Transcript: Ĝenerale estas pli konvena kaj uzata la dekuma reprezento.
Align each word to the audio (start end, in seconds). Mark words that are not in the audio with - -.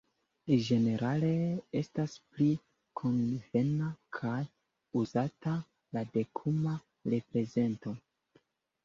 Ĝenerale 0.67 1.27
estas 1.81 2.15
pli 2.31 2.47
konvena 3.01 3.89
kaj 4.19 4.39
uzata 5.03 5.53
la 5.99 6.05
dekuma 6.17 6.75
reprezento. 7.17 7.95